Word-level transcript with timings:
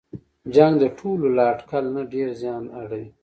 جنګ 0.55 0.73
د 0.79 0.83
ټولو 0.99 1.25
له 1.37 1.43
اټکل 1.51 1.85
نه 1.95 2.01
ډېر 2.13 2.29
زیان 2.41 2.63
اړوي. 2.81 3.07